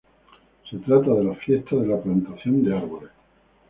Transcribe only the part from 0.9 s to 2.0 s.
de la fiesta de